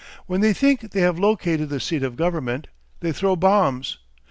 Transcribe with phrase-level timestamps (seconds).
[0.25, 2.65] When they think they have located the seat of government,
[3.01, 3.99] they throw bombs.